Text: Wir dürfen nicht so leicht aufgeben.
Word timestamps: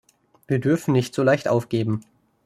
Wir 0.47 0.57
dürfen 0.57 0.93
nicht 0.93 1.13
so 1.13 1.21
leicht 1.21 1.47
aufgeben. 1.47 2.01